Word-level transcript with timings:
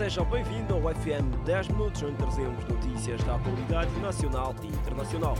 seja 0.00 0.24
bem-vindo 0.24 0.72
ao 0.72 0.80
FM 0.94 1.44
10 1.44 1.68
Minutos, 1.68 2.02
onde 2.02 2.14
trazemos 2.14 2.64
notícias 2.64 3.22
da 3.24 3.34
atualidade 3.34 3.90
nacional 4.00 4.54
e 4.62 4.68
internacional. 4.68 5.34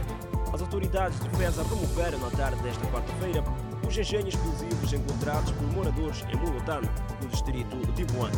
As 0.52 0.60
autoridades 0.60 1.18
de 1.18 1.30
defesa 1.30 1.62
removeram 1.62 2.18
na 2.18 2.28
tarde 2.28 2.62
desta 2.62 2.86
quarta-feira 2.88 3.42
os 3.88 3.96
engenhos 3.96 4.34
explosivos 4.34 4.92
encontrados 4.92 5.50
por 5.52 5.66
moradores 5.72 6.26
em 6.30 6.36
Mulotano, 6.36 6.86
no 7.22 7.28
distrito 7.28 7.74
de 7.94 8.04
Buan. 8.12 8.30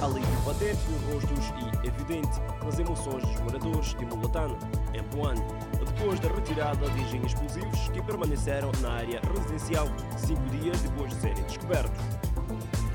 Alívio 0.00 0.40
patente 0.44 0.78
nos 0.88 1.14
rostos 1.14 1.52
e 1.58 1.88
evidente 1.88 2.40
nas 2.64 2.78
emoções 2.78 3.24
dos 3.24 3.40
moradores 3.40 3.94
de 3.96 4.06
Mulotano, 4.06 4.56
em 4.94 5.02
Buan, 5.12 5.34
depois 5.84 6.20
da 6.20 6.28
retirada 6.28 6.88
de 6.90 7.00
engenhos 7.00 7.32
explosivos 7.32 7.88
que 7.88 8.00
permaneceram 8.00 8.70
na 8.80 8.92
área 8.92 9.20
residencial 9.34 9.88
cinco 10.16 10.48
dias 10.50 10.80
depois 10.80 11.10
de 11.10 11.16
serem 11.16 11.42
descobertos. 11.42 12.29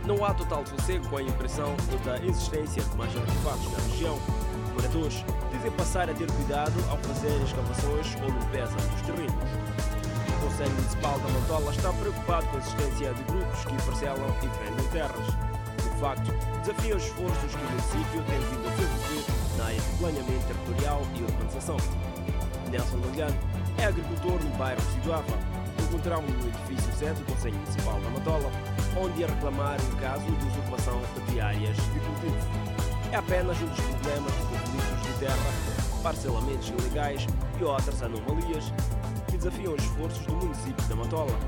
Não 0.06 0.24
há 0.24 0.36
total 0.36 0.64
sossego 0.68 1.08
com 1.10 1.18
a 1.18 1.24
impressão 1.24 1.76
da 2.06 2.24
existência 2.24 2.84
de 2.84 2.96
mais 2.96 3.16
artefatos 3.16 3.72
na 3.72 3.80
região. 3.90 4.20
Moradores 4.76 5.26
dizem 5.52 5.72
passar 5.72 6.08
a 6.08 6.14
ter 6.14 6.32
cuidado 6.32 6.74
ao 6.92 6.98
fazer 7.00 7.42
escavações 7.42 8.16
ou 8.22 8.30
limpeza 8.30 8.76
dos 8.76 9.02
terrenos. 9.02 9.34
O 10.30 10.46
Conselho 10.46 10.72
Municipal 10.72 11.20
da 11.20 11.30
Mantola 11.30 11.72
está 11.72 11.92
preocupado 11.94 12.46
com 12.48 12.58
a 12.58 12.60
existência 12.60 13.14
de 13.16 13.24
grupos 13.24 13.66
que 13.66 13.84
parcelam 13.84 14.36
e 14.44 14.48
vendem 14.48 14.88
terras. 14.92 15.26
De 15.76 16.00
facto, 16.00 16.32
desafia 16.62 16.98
os 16.98 17.04
esforços 17.04 17.56
que 17.56 17.66
o 17.66 17.70
município 17.70 18.24
tem 18.26 18.40
vindo 18.40 18.68
a 18.68 18.72
desenvolver 18.76 19.26
na 19.58 19.66
área 19.66 19.80
de 19.80 19.98
planeamento 19.98 20.46
territorial 20.46 21.02
e 21.16 21.24
urbanização. 21.24 21.78
Nelson 22.70 22.98
Lagano 22.98 23.38
é 23.80 23.86
agricultor 23.86 24.44
no 24.44 24.58
bairro 24.58 24.82
Siduava. 24.92 25.40
Encontramos 25.82 26.30
no 26.32 26.48
edifício 26.48 26.94
sede 26.94 27.20
do 27.22 27.34
Conselho 27.34 27.56
Municipal 27.56 28.00
da 28.02 28.10
Matola, 28.10 28.52
onde 28.98 29.22
ia 29.22 29.28
reclamar 29.28 29.78
um 29.82 29.96
caso 29.98 30.26
de 30.26 30.48
usurpação 30.48 31.02
de 31.30 31.40
áreas 31.40 31.76
de 31.76 32.00
cultivo. 32.00 32.38
É 33.12 33.18
apenas 33.18 33.62
um 33.62 33.68
dos 33.68 33.80
problemas 33.80 34.32
de 34.34 34.42
conflitos 34.42 35.02
de 35.02 35.20
terra, 35.20 36.02
parcelamentos 36.02 36.70
ilegais 36.70 37.28
e 37.60 37.64
outras 37.64 38.02
anomalias 38.02 38.72
que 39.28 39.38
desafiam 39.38 39.74
os 39.74 39.84
esforços 39.84 40.26
do 40.26 40.34
município 40.34 40.86
da 40.88 40.96
Matola, 40.96 41.40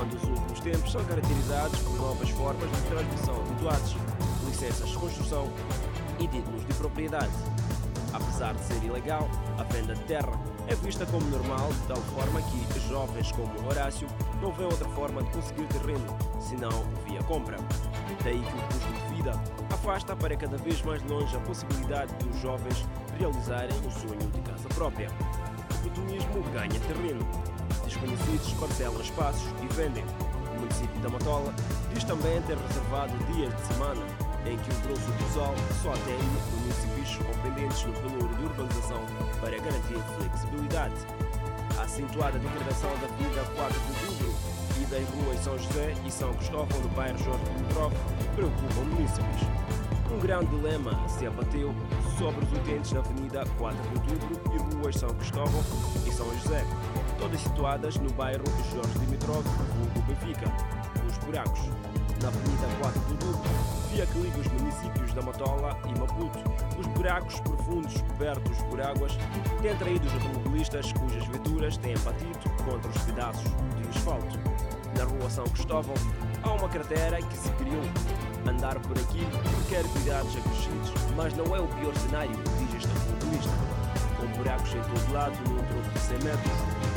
onde 0.00 0.16
os 0.16 0.24
últimos 0.24 0.60
tempos 0.60 0.92
são 0.92 1.04
caracterizados 1.04 1.78
por 1.80 1.96
novas 1.96 2.30
formas 2.30 2.70
de 2.70 2.82
transmissão 2.82 3.44
de 3.44 3.54
doados, 3.62 3.96
licenças 4.46 4.88
de 4.88 4.96
construção 4.96 5.50
e 6.18 6.26
títulos 6.28 6.66
de 6.66 6.74
propriedade. 6.74 7.32
Apesar 8.12 8.54
de 8.54 8.64
ser 8.64 8.82
ilegal, 8.82 9.28
a 9.58 9.62
venda 9.64 9.94
de 9.94 10.02
terra 10.04 10.32
é 10.70 10.74
vista 10.76 11.04
como 11.06 11.26
normal, 11.30 11.68
de 11.72 11.86
tal 11.88 11.96
forma 11.96 12.40
que 12.42 12.70
jovens 12.88 13.30
como 13.32 13.68
Horácio 13.68 14.08
não 14.40 14.52
vêem 14.52 14.68
outra 14.68 14.88
forma 14.90 15.22
de 15.22 15.30
conseguir 15.30 15.66
terreno, 15.66 16.18
senão 16.40 16.70
via 17.06 17.22
compra. 17.24 17.56
Daí 18.24 18.40
que 18.40 18.54
o 18.54 18.62
custo 18.62 18.92
de 18.92 19.14
vida 19.14 19.32
afasta 19.72 20.16
para 20.16 20.36
cada 20.36 20.56
vez 20.58 20.82
mais 20.82 21.02
longe 21.04 21.36
a 21.36 21.40
possibilidade 21.40 22.12
dos 22.24 22.40
jovens 22.40 22.84
realizarem 23.18 23.76
o 23.86 23.90
sonho 23.90 24.30
de 24.32 24.40
casa 24.42 24.68
própria. 24.74 25.08
O 25.10 25.74
oportunismo 25.74 26.42
ganha 26.52 26.80
terreno. 26.80 27.26
Desconhecidos 27.84 28.52
parcelam 28.54 29.00
espaços 29.00 29.48
e 29.62 29.74
vendem. 29.74 30.04
O 30.56 30.60
município 30.60 31.00
da 31.00 31.08
Matola 31.08 31.54
diz 31.94 32.04
também 32.04 32.42
ter 32.42 32.56
reservado 32.56 33.16
dias 33.32 33.54
de 33.54 33.66
semana 33.72 34.29
em 34.50 34.58
que 34.58 34.70
o 34.70 34.80
grosso 34.80 35.10
do 35.12 35.32
sol 35.32 35.54
só 35.82 35.92
atende 35.92 36.24
municípios 36.58 37.16
competentes 37.18 37.84
no 37.84 37.92
período 37.92 38.36
de 38.36 38.44
urbanização 38.44 39.00
para 39.40 39.56
garantir 39.56 40.02
flexibilidade. 40.18 40.94
A 41.78 41.82
acentuada 41.82 42.38
degradação 42.38 42.90
da 42.98 43.06
vida 43.16 43.44
4 43.54 43.80
de 43.80 44.06
outubro 44.06 44.34
e 44.80 44.84
das 44.86 45.08
ruas 45.10 45.38
São 45.40 45.58
José 45.58 45.94
e 46.04 46.10
São 46.10 46.34
Cristóvão 46.34 46.80
do 46.80 46.88
bairro 46.96 47.18
Jorge 47.18 47.44
Dimitrov 47.44 47.92
preocupam 48.34 48.84
municípios. 48.90 49.42
Um 50.12 50.18
grande 50.18 50.46
dilema 50.46 51.08
se 51.08 51.26
abateu 51.26 51.72
sobre 52.18 52.44
os 52.44 52.52
utentes 52.52 52.92
da 52.92 52.98
Avenida 52.98 53.44
4 53.56 53.78
de 53.80 54.12
Outubro 54.12 54.40
e 54.52 54.74
ruas 54.74 54.96
São 54.96 55.10
Cristóvão 55.10 55.62
e 56.04 56.10
São 56.10 56.26
José, 56.40 56.64
todas 57.20 57.40
situadas 57.40 57.96
no 57.96 58.12
bairro 58.14 58.42
Jorge 58.72 58.98
Dimitrov, 58.98 59.44
vulgo 59.44 60.02
Benfica. 60.08 60.52
Os 61.06 61.16
buracos. 61.18 61.60
Na 62.20 62.28
Avenida 62.28 62.66
4 62.80 63.00
de 63.00 63.12
Outubro, 63.12 63.50
municípios 65.10 65.14
da 65.14 65.22
Matola 65.22 65.76
e 65.88 65.98
Maputo, 65.98 66.38
os 66.78 66.86
buracos 66.88 67.40
profundos 67.40 68.00
cobertos 68.02 68.58
por 68.62 68.80
águas 68.80 69.16
têm 69.60 69.72
atraído 69.72 70.06
os 70.06 70.14
automobilistas 70.14 70.92
cujas 70.92 71.26
viaturas 71.26 71.76
têm 71.78 71.96
batido 71.98 72.38
contra 72.64 72.90
os 72.90 73.02
pedaços 73.02 73.44
de 73.44 73.88
asfalto. 73.88 74.38
Na 74.96 75.04
rua 75.04 75.30
São 75.30 75.44
Cristóvão, 75.44 75.94
há 76.42 76.52
uma 76.52 76.68
cratera 76.68 77.20
que 77.22 77.36
se 77.36 77.50
criou. 77.52 77.82
Andar 78.46 78.78
por 78.80 78.98
aqui 78.98 79.26
requer 79.58 79.84
cuidados 79.92 80.34
acrescidos, 80.36 80.92
mas 81.16 81.34
não 81.34 81.54
é 81.54 81.60
o 81.60 81.68
pior 81.68 81.94
cenário, 81.96 82.32
diz 82.58 82.74
este 82.74 82.88
automobilista. 82.88 83.52
Com 84.18 84.26
buracos 84.38 84.74
em 84.74 84.80
todo 84.80 85.12
lado, 85.12 85.36
num 85.48 85.62
troco 85.62 85.90
de 85.92 85.98
100 86.00 86.18
metros, 86.18 86.52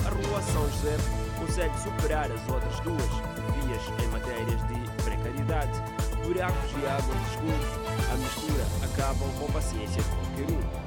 a 0.05 0.09
rua 0.09 0.41
São 0.41 0.69
José 0.71 0.97
consegue 1.37 1.79
superar 1.79 2.31
as 2.31 2.49
outras 2.49 2.79
duas 2.81 3.33
vias 3.53 4.03
em 4.03 4.07
matérias 4.07 4.61
de 4.67 5.03
precariedade. 5.03 6.02
Buracos 6.23 6.71
e 6.71 6.87
águas 6.87 7.21
escuros, 7.31 7.67
a 8.09 8.15
mistura 8.15 8.65
acabam 8.81 9.29
com 9.39 9.51
paciência 9.51 10.01
de 10.01 10.09
qualquer 10.09 10.55
um. 10.55 10.83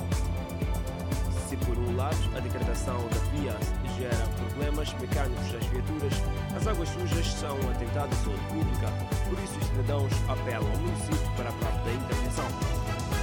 Se 1.46 1.56
por 1.58 1.78
um 1.78 1.94
lado 1.94 2.16
a 2.34 2.40
degradação 2.40 2.96
da 3.08 3.18
via 3.30 3.54
gera 3.98 4.26
problemas 4.36 4.92
mecânicos 4.94 5.54
às 5.54 5.66
viaturas, 5.66 6.14
as 6.56 6.66
águas 6.66 6.88
sujas 6.88 7.26
são 7.26 7.56
atentado 7.70 8.12
à 8.12 8.16
saúde 8.24 8.40
pública, 8.48 8.88
por 9.28 9.38
isso 9.44 9.58
os 9.60 9.66
cidadãos 9.66 10.12
apelam 10.28 10.70
ao 10.70 10.78
município 10.78 11.30
para 11.36 11.50
a 11.50 11.52
própria 11.52 11.92
intervenção. 11.92 12.46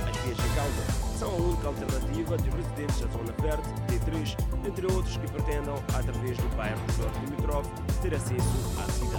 As 0.08 0.18
vias 0.18 0.38
em 0.38 0.56
causa 0.56 1.04
são 1.18 1.30
a 1.32 1.36
única 1.36 1.68
alternativa 1.68 2.38
dos 2.38 2.54
residentes 2.54 3.00
da 3.02 3.08
Zona 3.08 3.34
Verde, 3.42 3.64
T3, 3.88 4.38
entre 4.68 4.86
outros 4.86 5.18
que 5.18 5.28
pretendam, 5.32 5.76
através 5.94 6.38
do 6.38 6.56
bairro 6.56 6.80
Jorge 6.96 7.20
Dimitrov, 7.26 7.66
ter 8.02 8.14
acesso 8.14 8.80
à 8.80 8.92
cidade 8.92 9.13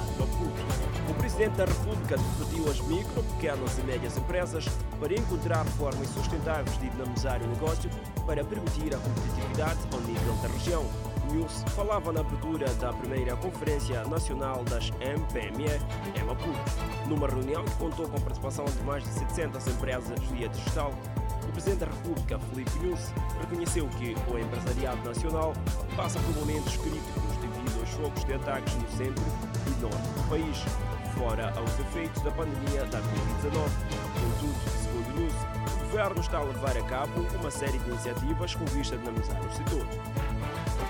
O 1.08 1.14
Presidente 1.14 1.56
da 1.56 1.64
República 1.64 2.16
discutiu 2.16 2.70
as 2.70 2.80
micro, 2.82 3.22
pequenas 3.34 3.78
e 3.78 3.82
médias 3.82 4.16
empresas 4.16 4.64
para 4.98 5.14
encontrar 5.14 5.64
formas 5.64 6.08
sustentáveis 6.08 6.78
de 6.78 6.88
dinamizar 6.90 7.42
o 7.42 7.46
negócio 7.46 7.90
para 8.26 8.44
permitir 8.44 8.94
a 8.94 8.98
competitividade 8.98 9.80
ao 9.92 10.00
nível 10.00 10.34
da 10.42 10.48
região. 10.48 10.84
News 11.30 11.64
falava 11.74 12.12
na 12.12 12.20
abertura 12.20 12.66
da 12.74 12.92
primeira 12.92 13.36
Conferência 13.36 14.04
Nacional 14.04 14.62
das 14.64 14.90
MPME 15.00 15.80
em 16.14 16.24
Maputo. 16.24 16.58
Numa 17.08 17.26
reunião 17.26 17.64
que 17.64 17.74
contou 17.76 18.08
com 18.08 18.16
a 18.16 18.20
participação 18.20 18.64
de 18.64 18.82
mais 18.82 19.02
de 19.04 19.10
700 19.10 19.66
empresas 19.66 20.18
via 20.30 20.48
digital, 20.48 20.92
Presidente 21.54 21.84
da 21.84 21.86
República, 21.86 22.38
Felipe 22.50 22.78
Nunes, 22.80 23.14
reconheceu 23.40 23.88
que 23.90 24.16
o 24.28 24.38
empresariado 24.38 25.08
nacional 25.08 25.52
passa 25.96 26.18
por 26.18 26.34
momentos 26.40 26.76
críticos 26.76 27.22
devido 27.40 27.80
aos 27.80 27.90
focos 27.90 28.24
de 28.24 28.34
ataques 28.34 28.74
no 28.74 28.88
centro 28.90 29.24
e 29.68 29.80
norte 29.80 29.96
do 29.96 30.28
país, 30.28 30.58
fora 31.16 31.54
aos 31.56 31.78
efeitos 31.78 32.20
da 32.22 32.32
pandemia 32.32 32.84
da 32.86 32.98
Covid-19. 32.98 33.70
Contudo, 34.20 34.70
segundo 34.82 35.14
Nunes, 35.14 35.34
o 35.78 35.84
Governo 35.84 36.20
está 36.20 36.38
a 36.38 36.42
levar 36.42 36.76
a 36.76 36.82
cabo 36.82 37.20
uma 37.38 37.50
série 37.52 37.78
de 37.78 37.88
iniciativas 37.88 38.54
com 38.56 38.64
vista 38.64 38.96
a 38.96 38.98
dinamizar 38.98 39.40
o 39.40 39.52
setor. 39.52 39.86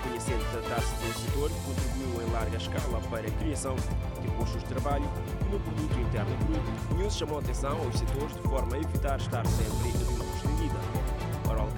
Reconhecendo 0.03 0.51
tratar-se 0.51 0.95
de 0.95 1.05
um 1.05 1.13
setor 1.13 1.49
que 1.51 1.61
contribuiu 1.61 2.27
em 2.27 2.31
larga 2.31 2.57
escala 2.57 2.99
para 3.11 3.27
a 3.27 3.31
criação 3.31 3.75
de 3.75 4.27
postos 4.31 4.63
de 4.63 4.69
trabalho 4.69 5.05
no 5.51 5.59
produto 5.59 5.99
interno 5.99 6.35
bruto, 6.37 6.95
News 6.95 7.15
chamou 7.15 7.37
atenção 7.37 7.77
aos 7.77 7.99
setores 7.99 8.33
de 8.33 8.41
forma 8.41 8.75
a 8.75 8.79
evitar 8.79 9.19
estar 9.19 9.45
sempre 9.45 9.89
estendida. 9.89 10.24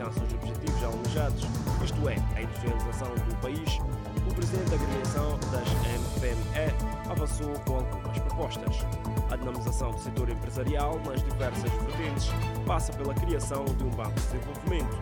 Alcance 0.08 0.20
dos 0.22 0.34
objetivos 0.36 0.84
almejados, 0.84 1.44
isto 1.84 2.08
é, 2.08 2.16
a 2.38 2.42
industrialização 2.42 3.10
do 3.14 3.36
país, 3.42 3.80
o 4.26 4.34
Presidente 4.34 4.70
da 4.70 4.76
Agremiação 4.78 5.38
das 5.52 5.68
MPME 5.84 7.12
avançou 7.12 7.54
com 7.66 7.76
algumas 7.76 8.18
propostas. 8.20 8.86
A 9.30 9.36
dinamização 9.36 9.92
do 9.92 10.00
setor 10.00 10.30
empresarial 10.30 10.98
nas 11.06 11.22
diversas 11.24 11.70
vertentes 11.70 12.30
passa 12.66 12.94
pela 12.94 13.14
criação 13.16 13.66
de 13.66 13.84
um 13.84 13.90
banco 13.90 14.14
de 14.14 14.28
desenvolvimento. 14.28 14.98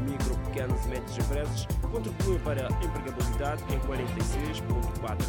Micro, 0.00 0.36
pequenas 0.46 0.84
e 0.86 0.88
médias 0.88 1.18
empresas 1.18 1.68
contribuem 1.92 2.38
para 2.40 2.66
a 2.66 2.84
empregabilidade 2.84 3.62
em 3.72 3.78
46,4%, 3.78 5.20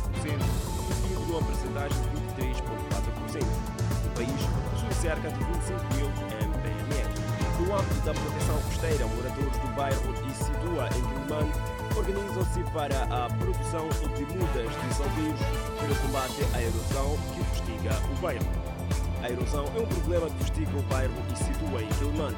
seguido 1.04 1.26
de 1.26 1.32
uma 1.32 1.44
percentagem 1.44 2.02
de 2.02 2.10
23,4%. 2.42 3.46
O 4.06 4.10
país 4.16 4.32
possui 4.72 4.94
cerca 5.02 5.30
de 5.30 5.44
25 5.44 5.96
mil. 5.96 6.41
Da 7.82 8.14
proteção 8.14 8.62
costeira, 8.62 9.08
moradores 9.08 9.58
do 9.58 9.76
bairro 9.76 10.14
Isidua, 10.30 10.88
em 10.96 11.02
Guilmane, 11.02 11.52
organizam-se 11.96 12.64
para 12.72 13.04
a 13.04 13.28
produção 13.30 13.90
de 13.90 14.26
mudas 14.26 14.70
de 14.70 14.94
salgueiros 14.94 15.42
para 15.78 15.92
o 15.92 15.96
combate 16.02 16.42
à 16.54 16.62
erosão 16.62 17.18
que 17.34 17.44
fustiga 17.44 17.94
o 18.12 18.22
bairro. 18.22 18.46
A 19.24 19.30
erosão 19.30 19.66
é 19.76 19.82
um 19.82 19.86
problema 19.86 20.30
que 20.30 20.38
fustiga 20.38 20.78
o 20.78 20.82
bairro 20.84 21.14
Isidua, 21.34 21.82
em 21.82 21.90
Guilmane. 22.00 22.38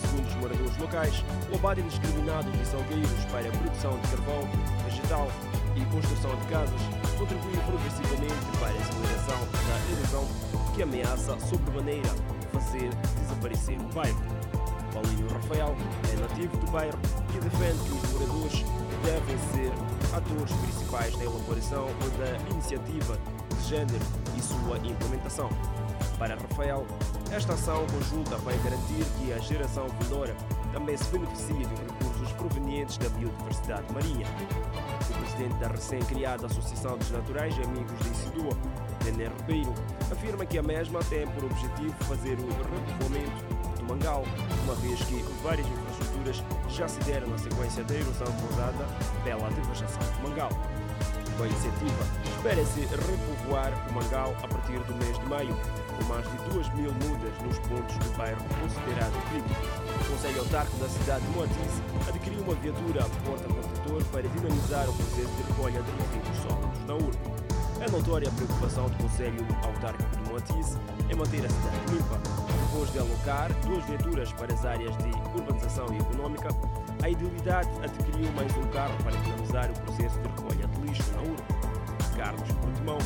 Segundo 0.00 0.26
os 0.26 0.34
moradores 0.36 0.76
locais, 0.78 1.24
o 1.50 1.54
abate 1.54 1.80
indiscriminado 1.80 2.50
de 2.50 2.66
salgueiros 2.66 3.24
para 3.30 3.48
a 3.48 3.52
produção 3.52 3.98
de 3.98 4.08
carvão, 4.08 4.48
vegetal 4.84 5.28
e 5.76 5.84
construção 5.86 6.34
de 6.36 6.46
casas 6.46 6.80
contribui 7.18 7.56
progressivamente 7.66 8.46
para 8.58 8.68
a 8.68 8.82
aceleração 8.82 9.40
da 9.66 9.92
erosão 9.92 10.28
que 10.74 10.82
ameaça 10.82 11.38
sobremaneira 11.40 12.10
fazer 12.52 12.90
desaparecer 13.20 13.78
no 13.78 13.88
bairro. 13.92 14.43
Paulinho 14.94 15.26
Rafael 15.28 15.74
é 16.12 16.16
nativo 16.20 16.56
do 16.56 16.70
bairro 16.70 16.96
e 17.34 17.40
defende 17.40 17.78
que 17.82 17.92
os 17.96 18.12
moradores 18.12 18.64
devem 19.02 19.38
ser 19.52 19.72
atores 20.16 20.52
principais 20.52 21.16
na 21.16 21.24
elaboração 21.24 21.86
da 22.16 22.50
iniciativa 22.52 23.18
de 23.58 23.68
género 23.68 24.04
e 24.38 24.40
sua 24.40 24.78
implementação. 24.78 25.50
Para 26.16 26.36
Rafael, 26.36 26.86
esta 27.32 27.54
ação 27.54 27.84
conjunta 27.88 28.36
vai 28.36 28.56
garantir 28.58 29.04
que 29.18 29.32
a 29.32 29.38
geração 29.38 29.88
vindoura 30.00 30.36
também 30.72 30.96
se 30.96 31.10
beneficie 31.10 31.66
de 31.66 31.74
recursos 31.74 32.32
provenientes 32.34 32.96
da 32.98 33.08
biodiversidade 33.08 33.92
marinha. 33.92 34.26
O 35.10 35.18
presidente 35.18 35.54
da 35.58 35.68
recém-criada 35.68 36.46
Associação 36.46 36.96
dos 36.96 37.10
Naturais 37.10 37.56
e 37.58 37.62
Amigos 37.62 37.98
de 37.98 38.10
Isidua, 38.10 38.56
Nenê 39.04 39.28
Ribeiro, 39.40 39.74
afirma 40.12 40.46
que 40.46 40.56
a 40.56 40.62
mesma 40.62 41.00
tem 41.10 41.26
por 41.26 41.46
objetivo 41.46 41.94
fazer 42.04 42.38
o 42.38 42.46
repovoamento 42.46 43.53
do 43.84 43.94
Mangal, 43.94 44.24
uma 44.64 44.74
vez 44.76 44.98
que 45.04 45.22
várias 45.42 45.66
infraestruturas 45.66 46.42
já 46.68 46.88
se 46.88 46.98
deram 47.00 47.28
na 47.28 47.38
sequência 47.38 47.84
da 47.84 47.94
erosão 47.94 48.26
causada 48.26 48.86
pela 49.22 49.48
devastação 49.50 50.02
do 50.02 50.28
Mangal. 50.28 50.50
Com 51.36 51.42
a 51.42 51.46
iniciativa, 51.46 52.04
espera-se 52.36 52.80
repovoar 52.80 53.72
o 53.90 53.92
Mangal 53.92 54.34
a 54.42 54.48
partir 54.48 54.78
do 54.78 54.94
mês 54.94 55.18
de 55.18 55.26
maio, 55.26 55.56
com 55.96 56.04
mais 56.04 56.24
de 56.30 56.36
2 56.54 56.74
mil 56.74 56.92
mudas 56.92 57.34
nos 57.42 57.58
pontos 57.60 57.96
do 57.98 58.16
bairro 58.16 58.42
considerado 58.60 59.30
crítico. 59.30 59.60
O 60.00 60.12
Conselho 60.12 60.40
Autárquico 60.40 60.78
da 60.78 60.88
cidade 60.88 61.24
de 61.26 61.30
Moatize 61.32 61.82
adquiriu 62.08 62.40
uma 62.42 62.54
viatura 62.54 63.04
porta-contentor 63.24 64.04
para 64.12 64.22
dinamizar 64.22 64.88
o 64.88 64.94
processo 64.94 65.34
de 65.36 65.42
recolha 65.42 65.82
de 65.82 65.90
resíduos 65.90 66.36
sólidos 66.42 66.86
na 66.86 66.94
urbe. 66.94 67.43
É 67.84 67.90
notória 67.90 68.26
a 68.26 68.32
preocupação 68.32 68.88
do 68.88 68.96
Conselho 68.96 69.46
Autárquico 69.62 70.16
de 70.16 70.30
Moatize 70.30 70.78
em 71.10 71.14
manter 71.14 71.44
a 71.44 71.50
cidade 71.50 71.92
limpa. 71.92 72.18
Depois 72.70 72.90
de 72.90 72.98
alocar 72.98 73.52
duas 73.60 73.84
viaturas 73.84 74.32
para 74.32 74.54
as 74.54 74.64
áreas 74.64 74.96
de 74.96 75.10
urbanização 75.38 75.92
e 75.92 75.98
econômica, 75.98 76.48
a 77.02 77.10
Idilidade 77.10 77.68
adquiriu 77.82 78.32
mais 78.32 78.56
um 78.56 78.66
carro 78.68 78.96
para 79.02 79.14
dinamizar 79.18 79.70
o 79.70 79.80
processo 79.80 80.18
de 80.18 80.28
recolha 80.28 80.66
de 80.66 80.80
lixo 80.80 81.12
na 81.12 81.20
urbe. 81.20 81.42
Carlos 82.16 82.52
Portimão, 82.52 82.98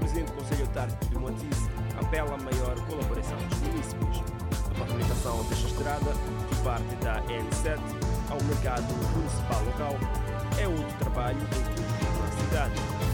presidente 0.00 0.26
do 0.26 0.32
Conselho 0.34 0.66
Autárquico 0.66 1.06
de 1.06 1.18
Moatize, 1.18 1.70
apela 1.98 2.34
a 2.34 2.38
maior 2.38 2.78
colaboração 2.90 3.38
dos 3.48 3.58
municípios. 3.60 4.22
A 4.70 4.78
pavimentação 4.80 5.42
desta 5.44 5.66
estrada, 5.66 6.12
que 6.50 6.56
parte 6.56 6.94
da 6.96 7.22
N7 7.22 7.80
ao 8.28 8.42
mercado 8.44 8.84
municipal 9.16 9.64
local, 9.64 9.94
é 10.60 10.68
outro 10.68 10.98
trabalho 10.98 11.38
em 11.38 11.74
curso 11.74 12.20
na 12.20 12.44
cidade. 12.44 13.05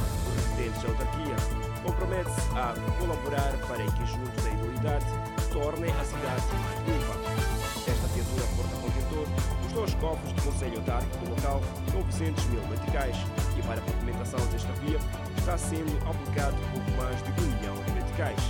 O 0.62 0.64
residente 0.64 0.87
da 0.87 0.93
autarquia 0.93 1.37
compromete-se 1.82 2.49
a 2.55 2.75
colaborar 3.00 3.53
para 3.67 3.82
que, 3.82 4.06
junto 4.06 4.43
da 4.43 4.50
idilidade, 4.50 5.06
torne 5.53 5.91
a 5.91 6.05
cidade 6.05 6.47
limpa. 6.87 7.19
Esta 7.91 8.06
viatura 8.06 8.47
porta-contentor 8.56 9.26
custou 9.62 9.82
aos 9.82 9.94
cofres 9.94 10.32
do 10.35 10.43
Conselho 10.43 10.79
Autárquico 10.79 11.31
local 11.31 11.61
900 11.93 12.44
mil 12.44 12.62
meticais 12.69 13.17
e 13.59 13.62
para 13.62 13.81
a 13.81 13.82
pavimentação 13.82 14.38
desta 14.53 14.73
via 14.85 14.99
está 15.37 15.59
sendo 15.59 15.99
aplicado 16.09 16.56
pouco 16.73 16.91
mais 16.93 17.17
de 17.25 17.31
1 17.43 17.47
milhão 17.58 17.75
de 17.85 17.93
meticais. 17.93 18.41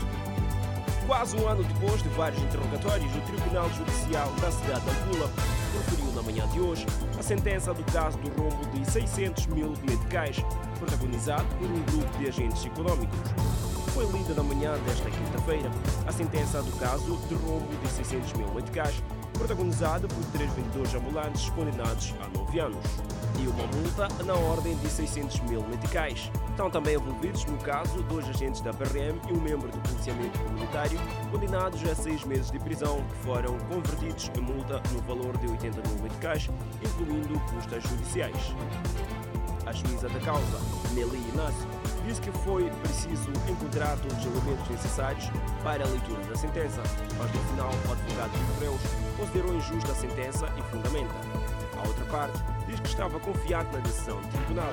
Quase 1.07 1.37
um 1.37 1.49
ano 1.49 1.65
depois 1.65 2.03
de 2.03 2.11
vários 2.11 2.43
interrogatórios, 2.43 3.11
o 3.17 3.21
Tribunal 3.23 3.71
Judicial 3.71 4.31
da 4.35 4.51
cidade 4.51 4.85
de 4.85 4.91
Ampula 4.91 5.31
proferiu 5.73 6.13
na 6.13 6.23
manhã 6.23 6.47
de 6.49 6.61
hoje 6.61 6.87
a 7.19 7.23
sentença 7.23 7.73
do 7.73 7.83
caso 7.93 8.19
do 8.19 8.29
rombo 8.41 8.65
de 8.71 8.91
600 8.91 9.47
mil 9.47 9.73
meticais, 9.83 10.37
protagonizado 10.79 11.47
por 11.57 11.71
um 11.71 11.83
grupo 11.83 12.19
de 12.19 12.29
agentes 12.29 12.65
econômicos. 12.65 13.19
Foi 13.93 14.07
lida 14.07 14.35
na 14.35 14.43
manhã 14.43 14.73
desta 14.87 15.11
quinta-feira 15.11 15.71
a 16.07 16.13
sentença 16.13 16.63
do 16.63 16.73
caso 16.79 17.17
de 17.29 17.35
rombo 17.35 17.69
de 17.83 17.89
600 17.89 18.33
mil 18.35 18.49
meticais, 18.55 19.03
protagonizada 19.33 20.07
por 20.07 20.25
três 20.33 20.53
vendedores 20.53 20.95
ambulantes 20.95 21.49
condenados 21.51 22.15
a 22.21 22.39
nove 22.39 22.61
anos 22.61 22.85
e 23.41 23.47
uma 23.47 23.67
multa 23.67 24.09
na 24.25 24.35
ordem 24.35 24.77
de 24.77 24.89
600 24.89 25.41
mil 25.41 25.63
meticais. 25.69 26.31
Estão 26.51 26.71
também 26.71 26.95
envolvidos 26.95 27.45
no 27.47 27.57
caso 27.59 28.03
dois 28.05 28.29
agentes 28.29 28.61
da 28.61 28.73
PRM 28.73 29.19
e 29.29 29.33
um 29.33 29.41
membro 29.41 29.71
do 29.71 29.79
policiamento 29.81 30.39
comunitário, 30.41 30.99
condenados 31.31 31.83
a 31.85 31.95
seis 31.95 32.25
meses 32.25 32.51
de 32.51 32.59
prisão, 32.59 33.03
que 33.05 33.17
foram 33.25 33.59
convertidos 33.69 34.31
em 34.37 34.41
multa 34.41 34.83
no 34.93 35.01
valor 35.03 35.37
de 35.39 35.49
80 35.49 35.89
mil 35.89 36.03
meticais, 36.03 36.49
incluindo 36.83 37.41
custas 37.53 37.83
judiciais. 37.85 38.55
A 39.67 39.73
juíza 39.73 40.09
da 40.09 40.21
causa, 40.21 40.59
Meli 40.93 41.23
Inácio, 41.33 41.69
disse 42.03 42.21
que 42.21 42.31
foi 42.31 42.71
preciso 42.83 43.31
encontrar 43.49 43.97
todos 43.99 44.19
os 44.19 44.27
elementos 44.27 44.69
necessários 44.69 45.25
para 45.63 45.85
a 45.85 45.89
leitura 45.89 46.23
da 46.25 46.37
sentença, 46.37 46.83
mas 47.19 47.33
no 47.33 47.41
final 47.51 47.71
o 47.71 47.93
advogado 47.93 48.31
de 48.31 48.59
Freus 48.59 48.81
considerou 49.17 49.55
injusta 49.55 49.93
a 49.93 49.95
sentença 49.95 50.47
e 50.57 50.63
fundamenta. 50.71 51.15
A 51.77 51.87
outra 51.87 52.05
parte 52.07 52.39
diz 52.67 52.81
que 52.81 52.89
estava 52.89 53.19
confiante 53.21 53.73
na 53.73 53.81
decisão 53.81 54.21
do 54.21 54.29
tribunal. 54.29 54.73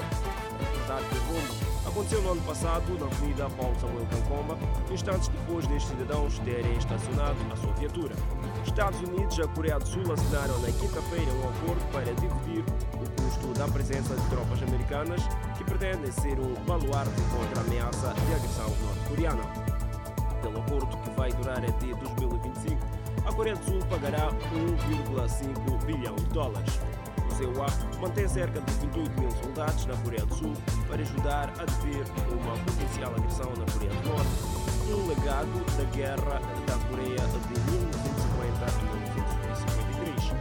Recordar 0.60 1.02
que 1.02 1.16
o 1.16 1.22
rombo 1.22 1.79
aconteceu 1.90 2.22
no 2.22 2.32
ano 2.34 2.42
passado 2.44 3.00
na 3.00 3.08
Avenida 3.08 3.50
Paulo 3.50 3.76
Samuel 3.80 4.06
Cancomba, 4.06 4.58
instantes 4.92 5.28
depois 5.28 5.66
destes 5.68 5.90
cidadãos 5.90 6.38
terem 6.40 6.78
estacionado 6.78 7.38
a 7.52 7.56
sua 7.56 7.74
viatura. 7.74 8.16
Estados 8.64 9.00
Unidos 9.02 9.38
e 9.38 9.42
a 9.42 9.48
Coreia 9.48 9.80
do 9.80 9.88
Sul 9.88 10.14
assinaram 10.14 10.60
na 10.60 10.68
quinta-feira 10.68 11.32
um 11.34 11.50
acordo 11.50 11.92
para 11.92 12.14
dividir 12.14 12.64
o 12.94 13.22
custo 13.22 13.60
da 13.60 13.68
presença 13.68 14.16
de 14.16 14.30
tropas 14.30 14.62
americanas 14.62 15.22
que 15.58 15.64
pretendem 15.64 16.12
ser 16.12 16.40
um 16.40 16.54
baluarte 16.66 17.22
contra 17.36 17.62
a 17.62 17.66
ameaça 17.66 18.14
de 18.14 18.34
agressão 18.34 18.70
norte-coreana. 18.86 19.44
Pelo 20.42 20.60
acordo 20.60 20.96
que 20.98 21.10
vai 21.12 21.32
durar 21.34 21.58
até 21.58 21.88
2025, 21.88 22.80
a 23.26 23.34
Coreia 23.34 23.56
do 23.56 23.66
Sul 23.66 23.80
pagará 23.90 24.30
1,5 24.30 25.86
bilhão 25.86 26.16
de 26.16 26.26
dólares. 26.26 26.80
O 27.40 27.54
CUA 27.54 27.68
mantém 28.02 28.28
cerca 28.28 28.60
de 28.60 28.74
28 28.74 29.22
mil 29.22 29.32
soldados 29.32 29.86
na 29.86 29.96
Coreia 29.96 30.26
do 30.26 30.36
Sul 30.36 30.54
para 30.90 31.02
ajudar 31.02 31.54
a 31.58 31.64
deter 31.64 32.04
uma 32.34 32.58
potencial 32.66 33.16
agressão 33.16 33.54
na 33.56 33.66
Coreia 33.72 33.94
do 33.94 34.10
Norte, 34.10 34.30
um 34.92 35.08
legado 35.08 35.66
da 35.78 35.86
guerra 35.96 36.42
da 36.68 36.76
Coreia 36.90 37.16
de 37.16 37.62
1950 37.72 38.60
a 38.60 38.72
1953. 38.84 40.36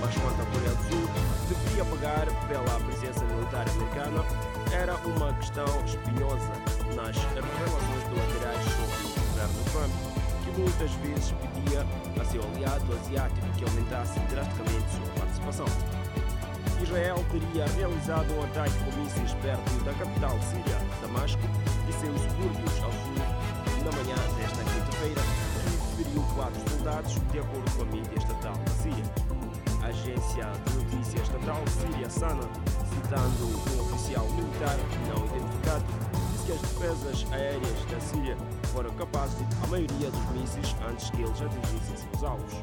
Mas 0.00 0.14
quanto 0.14 0.40
à 0.40 0.46
Coreia 0.46 0.74
do 0.74 0.82
Sul, 0.86 1.10
deveria 1.48 1.84
pagar 1.84 2.26
pela 2.46 2.80
presença 2.86 3.24
militar 3.24 3.66
americana 3.70 4.22
era 4.72 4.94
uma 5.08 5.32
questão 5.34 5.66
espinhosa 5.84 6.52
nas 6.94 7.16
relações 7.34 8.04
bilaterais 8.10 8.62
sobre 8.62 9.10
o 9.10 9.26
governo 9.26 9.64
Trump, 9.72 9.92
que 10.44 10.60
muitas 10.60 10.92
vezes 11.02 11.32
pedia 11.32 11.82
a 12.20 12.24
seu 12.26 12.42
aliado 12.42 12.92
asiático 12.92 13.46
que 13.56 13.64
aumentasse 13.64 14.20
drasticamente 14.30 14.86
sua 14.94 15.08
participação. 15.18 15.66
Israel 16.82 17.24
teria 17.30 17.66
realizado 17.76 18.32
um 18.34 18.44
ataque 18.44 18.74
com 18.84 19.00
mísseis 19.00 19.34
perto 19.42 19.84
da 19.84 19.92
capital 19.94 20.36
síria, 20.42 20.78
Damasco, 21.02 21.42
e 21.88 21.92
seus 21.92 22.20
subúrbios 22.20 22.82
ao 22.82 22.92
sul 22.92 23.48
na 23.84 23.92
manhã 23.92 24.16
desta 24.36 24.62
quinta-feira, 24.64 25.20
que 25.22 26.04
feriu 26.04 26.22
quatro 26.34 26.70
soldados, 26.70 27.14
de 27.32 27.38
acordo 27.38 27.70
com 27.76 27.82
a 27.82 27.86
mídia 27.86 28.18
estatal 28.18 28.52
da 28.52 28.72
Síria. 28.72 29.04
A 29.82 29.86
agência 29.86 30.44
de 30.66 30.76
notícias 30.76 31.22
estatal 31.22 31.62
síria 31.68 32.10
Sana, 32.10 32.42
citando 32.92 33.46
um 33.46 33.80
oficial 33.82 34.28
militar 34.30 34.76
não 35.08 35.24
identificado, 35.26 35.84
disse 36.32 36.44
que 36.46 36.52
as 36.52 36.60
defesas 36.60 37.32
aéreas 37.32 37.84
da 37.90 38.00
Síria 38.00 38.36
foram 38.72 38.90
capazes 38.94 39.38
de 39.38 39.44
a 39.64 39.66
maioria 39.68 40.10
dos 40.10 40.30
mísseis 40.32 40.76
antes 40.88 41.10
que 41.10 41.22
eles 41.22 41.40
atingissem 41.40 41.96
seus 41.96 42.24
alvos. 42.24 42.54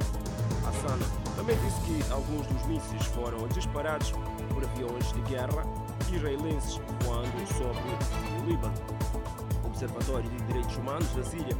A 0.67 0.71
Sana 0.71 1.24
também 1.35 1.57
disse 1.57 1.79
que 1.81 2.11
alguns 2.11 2.47
dos 2.47 2.65
mísseis 2.65 3.05
foram 3.07 3.47
disparados 3.49 4.11
por 4.53 4.63
aviões 4.63 5.11
de 5.13 5.21
guerra 5.21 5.63
israelenses 6.11 6.79
voando 7.03 7.47
sobre 7.47 8.41
o 8.41 8.49
Líbano. 8.49 8.73
O 9.63 9.67
Observatório 9.67 10.29
de 10.29 10.37
Direitos 10.43 10.77
Humanos 10.77 11.09
da 11.13 11.23
Síria, 11.23 11.55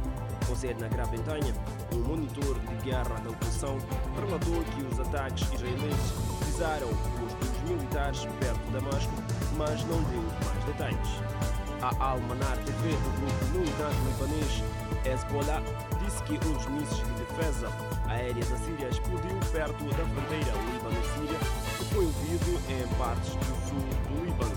com 0.46 0.56
sede 0.56 0.80
na 0.80 0.88
Grã-Bretanha, 0.88 1.54
um 1.92 1.98
monitor 2.08 2.58
de 2.58 2.84
guerra 2.84 3.20
da 3.20 3.30
oposição, 3.30 3.76
relatou 4.14 4.64
que 4.64 4.82
os 4.84 5.00
ataques 5.00 5.52
israelenses 5.52 6.12
visaram 6.44 6.88
os 6.88 7.70
militares 7.70 8.24
perto 8.40 8.60
de 8.66 8.72
Damasco, 8.72 9.12
mas 9.56 9.84
não 9.84 10.02
deu 10.04 10.22
mais 10.44 10.64
detalhes. 10.64 11.55
A 11.82 11.94
Al-Manar 12.00 12.56
TV 12.64 12.88
do 12.88 13.10
grupo 13.20 13.44
militante 13.52 13.96
libanês 14.06 14.64
Hezbollah 15.04 15.62
disse 16.02 16.22
que 16.22 16.32
um 16.48 16.52
dos 16.52 16.66
mísseis 16.66 17.06
de 17.06 17.12
defesa 17.24 17.68
aérea 18.08 18.44
da 18.44 18.56
Síria 18.56 18.88
explodiu 18.88 19.36
perto 19.52 19.84
da 19.84 20.04
fronteira 20.06 20.52
Líbano-Síria 20.72 21.38
e 21.80 21.84
foi 21.92 22.04
ouvido 22.06 22.60
em 22.70 22.96
partes 22.96 23.34
do 23.34 23.68
sul 23.68 23.84
do 24.08 24.24
Líbano. 24.24 24.56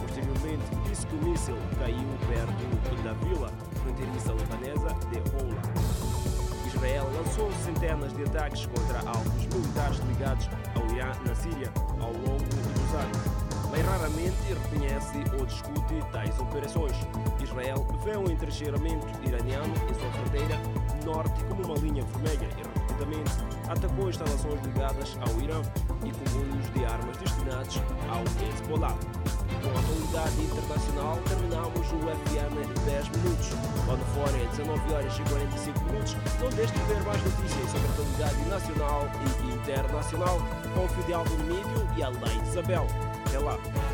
Posteriormente, 0.00 0.64
disse 0.88 1.06
que 1.06 1.14
o 1.16 1.24
míssil 1.24 1.56
caiu 1.78 2.08
perto 2.28 3.02
da 3.02 3.12
vila 3.14 3.52
fronteiriça 3.82 4.32
libanesa 4.32 4.94
de 5.10 5.18
Houla. 5.34 5.62
Israel 6.66 7.10
lançou 7.12 7.50
centenas 7.64 8.12
de 8.12 8.22
ataques 8.22 8.66
contra 8.66 9.00
alvos 9.00 9.46
militares 9.46 9.98
ligados 10.08 10.48
ao 10.76 10.86
Irã 10.94 11.12
na 11.26 11.34
Síria 11.34 11.70
ao 12.00 12.12
longo 12.12 12.44
dos 12.44 12.94
anos 12.94 13.49
mas 13.70 13.80
raramente 13.84 14.36
reconhece 14.48 15.18
ou 15.38 15.46
discute 15.46 15.94
tais 16.12 16.38
operações. 16.38 16.96
Israel 17.42 17.86
vê 18.04 18.16
o 18.16 18.20
um 18.20 18.30
entrincheiramento 18.30 19.06
iraniano 19.26 19.74
em 19.88 19.94
sua 19.94 20.10
fronteira 20.12 20.58
norte 21.04 21.42
como 21.44 21.64
uma 21.64 21.78
linha 21.78 22.04
vermelha 22.04 22.48
e 22.58 22.68
presuntamente 23.00 23.30
atacou 23.68 24.08
instalações 24.08 24.60
ligadas 24.64 25.18
ao 25.20 25.40
Irã 25.40 25.62
e 26.04 26.12
comboios 26.12 26.72
de 26.74 26.84
armas 26.84 27.16
destinados 27.16 27.80
ao 28.08 28.22
Hezbollah. 28.22 28.96
Com 29.62 29.68
a 29.68 29.80
atualidade 29.80 30.42
internacional, 30.42 31.18
terminamos 31.28 31.92
o 31.92 31.98
FM 32.00 32.84
10 32.86 33.08
minutos. 33.10 33.50
Quando 33.84 34.04
forem 34.14 34.46
19 34.48 34.94
horas 34.94 35.18
e 35.18 35.22
45 35.22 35.84
minutos, 35.84 36.16
não 36.40 36.48
deixe 36.50 36.72
de 36.72 36.82
ver 36.84 37.02
mais 37.04 37.22
notícias 37.22 37.70
sobre 37.70 37.86
a 37.86 37.90
atualidade 37.90 38.48
nacional 38.48 39.08
e 39.20 39.54
internacional 39.54 40.38
com 40.74 40.84
o 40.84 40.88
Fidel 40.88 41.24
do 41.24 41.38
Mídio 41.44 41.88
e 41.96 42.02
a 42.02 42.08
Lei 42.08 42.40
Isabel. 42.48 42.86
Até 43.30 43.38
lá! 43.38 43.89